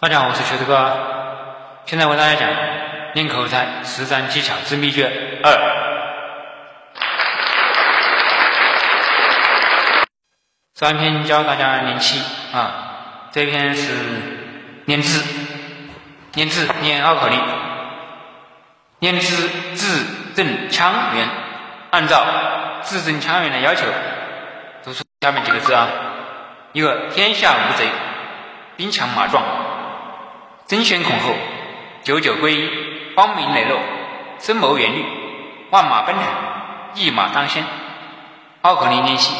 [0.00, 0.96] 大家好，我是学子哥，
[1.84, 2.48] 现在为大家讲
[3.12, 5.52] 练口才实战技巧之秘诀二。
[10.74, 12.18] 上篇教大家练气
[12.50, 13.92] 啊，这篇是
[14.86, 15.22] 练字，
[16.32, 17.38] 练字练拗口令，
[19.00, 21.28] 练字字正腔圆，
[21.90, 22.24] 按照
[22.80, 23.84] 字正腔圆的要求，
[24.82, 25.86] 读出下面几个字啊，
[26.72, 27.86] 一个天下无贼，
[28.78, 29.44] 兵强马壮。
[30.70, 31.34] 争先恐后，
[32.04, 32.70] 九九归一，
[33.16, 33.80] 光明磊落，
[34.38, 35.04] 深谋远虑，
[35.70, 36.24] 万马奔腾，
[36.94, 37.64] 一马当先。
[38.62, 39.34] 奥口令练习，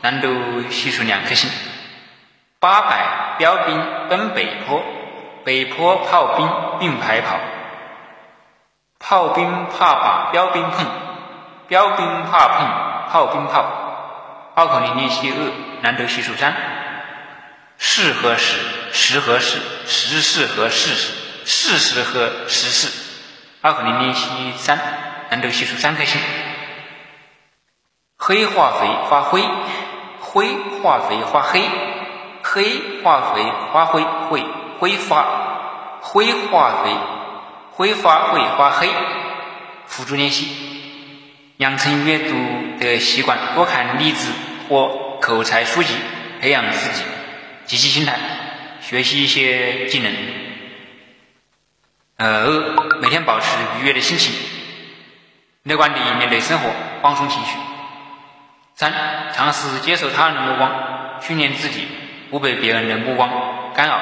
[0.00, 1.50] 难度系数两颗星。
[2.60, 3.78] 八百标兵
[4.08, 4.82] 奔北坡，
[5.44, 6.50] 北坡炮兵
[6.80, 7.36] 并排跑，
[8.98, 10.86] 炮兵怕把标兵碰，
[11.68, 12.66] 标兵怕碰
[13.12, 13.66] 炮兵炮。
[14.54, 15.36] 奥口令练习二，
[15.82, 16.54] 难度系数三。
[17.86, 18.56] 是和时，
[18.92, 21.12] 时和事，时事和事实，
[21.44, 22.88] 事实和时事。
[23.60, 24.26] 拗口令练习
[24.56, 24.80] 三，
[25.28, 26.18] 难度系数三颗星。
[28.16, 29.44] 黑化肥发灰，
[30.18, 31.62] 灰化肥发黑，
[32.42, 34.46] 黑化肥发灰会
[34.78, 36.90] 挥发，灰化肥
[37.72, 38.88] 挥发会发黑。
[39.86, 40.48] 辅助练习，
[41.58, 42.34] 养成阅读
[42.80, 44.32] 的习惯，多看例子
[44.70, 45.94] 或口才书籍，
[46.40, 47.02] 培养自己。
[47.66, 48.18] 积极心态，
[48.80, 50.12] 学习一些技能。
[52.16, 53.46] 呃，二，每天保持
[53.80, 54.32] 愉悦的心情，
[55.64, 56.70] 乐观地面对生活，
[57.02, 57.56] 放松情绪。
[58.76, 58.92] 三，
[59.32, 61.88] 尝试接受他人的目光，训练自己
[62.30, 63.98] 不被别人的目光干扰。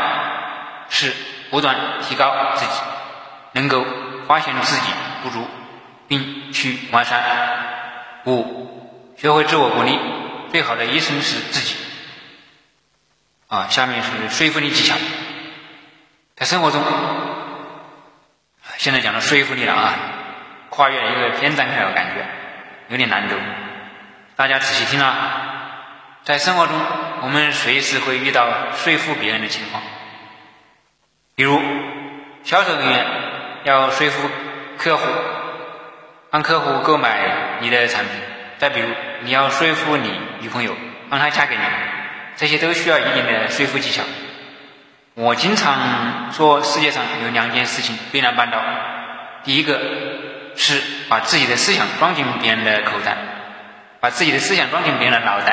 [0.89, 1.13] 四，
[1.51, 2.73] 不断提高自己，
[3.53, 3.85] 能够
[4.27, 5.47] 发现自己不足，
[6.09, 7.23] 并去完善。
[8.27, 9.99] 五，学会自我鼓励，
[10.51, 11.77] 最好的医生是自己。
[13.53, 14.97] 啊，下面是说服力技巧。
[16.35, 16.83] 在生活中，
[18.79, 19.93] 现在讲到说服力了啊，
[20.71, 22.27] 跨越了一个篇章开我感觉
[22.89, 23.37] 有点难度。
[24.37, 25.13] 大家仔细听啊，
[26.25, 26.75] 在生活中，
[27.21, 29.83] 我们随时会遇到说服别人的情况。
[31.35, 31.61] 比如，
[32.45, 33.07] 销售人员
[33.65, 34.31] 要说服
[34.79, 35.07] 客户，
[36.31, 38.15] 让客户购买你的产品；
[38.57, 38.89] 再比如，
[39.25, 40.11] 你要说服你
[40.41, 40.75] 女朋友，
[41.11, 41.63] 让她嫁给你。
[42.37, 44.03] 这些都需要一定的说服技巧。
[45.15, 48.63] 我经常说，世界上有两件事情最难办到。
[49.45, 49.79] 第一个
[50.57, 53.17] 是把自己的思想装进别人的口袋，
[54.01, 55.53] 把自己的思想装进别人的脑袋；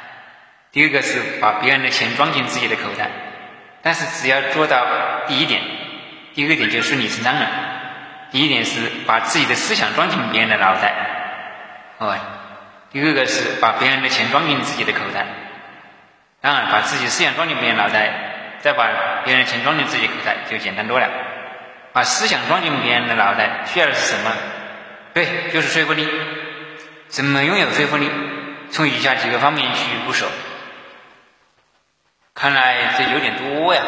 [0.72, 3.10] 第二个是把别人的钱装进自己的口袋。
[3.82, 4.86] 但是只要做到
[5.26, 5.60] 第一点，
[6.34, 7.46] 第二点就顺理成章了。
[8.30, 10.92] 第一点是把自己的思想装进别人的脑袋，
[11.98, 12.16] 哦，
[12.90, 15.26] 第二个是把别人的钱装进自己的口袋。
[16.40, 18.12] 当然，把自己思想装进别人脑袋，
[18.60, 18.88] 再把
[19.24, 21.08] 别人钱装进自己口袋，就简单多了。
[21.92, 24.30] 把思想装进别人的脑袋，需要的是什么？
[25.14, 26.08] 对，就是说服力。
[27.08, 28.08] 怎么拥有说服力？
[28.70, 30.26] 从以下几个方面去入手。
[32.34, 33.82] 看来这有点多呀。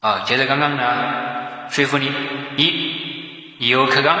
[0.00, 2.12] 啊，接着刚刚的说服力：
[2.56, 4.18] 一，以柔克刚。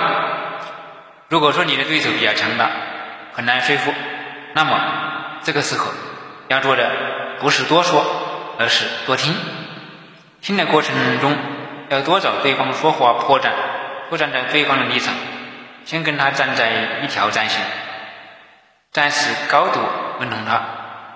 [1.28, 2.70] 如果说你的对手比较强大，
[3.34, 3.92] 很难说服，
[4.54, 5.92] 那么这个时候
[6.48, 7.13] 要做的。
[7.40, 8.04] 不是多说，
[8.58, 9.34] 而是多听。
[10.40, 11.36] 听的过程中，
[11.88, 13.50] 要多找对方说话破绽，
[14.10, 15.14] 多站在对方的立场，
[15.84, 17.62] 先跟他站在一条战线，
[18.92, 19.80] 暂时高度
[20.20, 20.62] 认同他，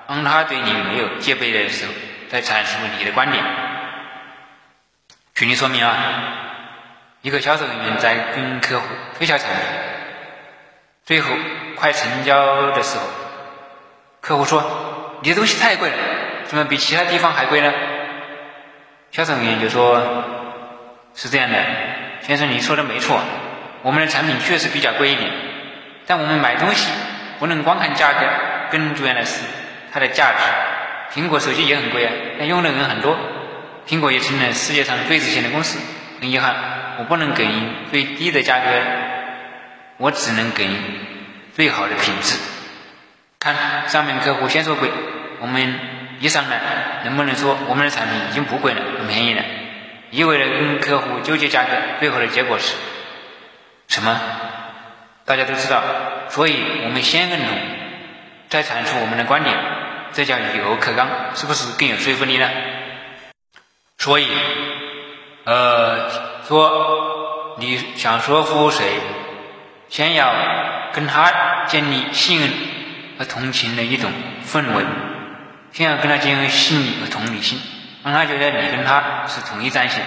[0.07, 1.93] 当他对你没有戒备的时候，
[2.31, 3.45] 再阐述你的观点。
[5.35, 5.95] 举例说明啊，
[7.21, 8.87] 一个销售人员在跟客户
[9.19, 9.57] 推销产品，
[11.05, 11.31] 最后
[11.77, 13.05] 快成交的时候，
[14.23, 14.65] 客户说。
[15.21, 15.97] 你的东西太贵了，
[16.47, 17.73] 怎么比其他地方还贵呢？
[19.11, 20.01] 销售人员就说
[21.15, 21.57] ：“是这样的，
[22.21, 23.21] 先生，你说的没错，
[23.83, 25.31] 我们的产品确实比较贵一点，
[26.07, 26.91] 但我们买东西
[27.39, 28.21] 不能光看价格，
[28.71, 29.43] 更重要的是
[29.93, 31.19] 它的价值。
[31.21, 33.17] 苹果手机也很贵啊，但用的人很多，
[33.89, 35.79] 苹果也成了世界上最值钱的公司。
[36.21, 36.55] 很遗憾，
[36.99, 38.71] 我不能给您最低的价格，
[39.97, 40.77] 我只能给您
[41.55, 42.39] 最好的品质。”
[43.41, 43.55] 看
[43.89, 44.91] 上面客户先说贵，
[45.41, 45.79] 我们
[46.21, 46.61] 一上来
[47.05, 49.43] 能不能说我们的产品已经不贵了，很便宜了？
[50.11, 51.71] 一味的跟客户纠结价格，
[52.01, 52.75] 最后的结果是
[53.89, 54.21] 什么？
[55.25, 55.83] 大家都知道，
[56.29, 57.49] 所以我们先认同，
[58.49, 59.57] 再阐述我们的观点，
[60.13, 62.49] 这叫以柔克刚，是不是更有说服力呢？
[63.99, 64.27] 所以，
[65.45, 66.11] 呃，
[66.47, 68.85] 说你想说服谁，
[69.89, 70.33] 先要
[70.93, 72.51] 跟他建立信任。
[73.19, 74.13] 和同情的一种
[74.47, 74.85] 氛围，
[75.73, 77.61] 先要跟他建立心理和同理心，
[78.05, 80.03] 让他觉得你跟他是同一战线，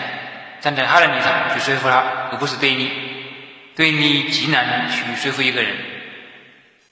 [0.59, 2.91] 站在他的立场去说服他，而不是对立。
[3.73, 5.73] 对立极难去说服一个人。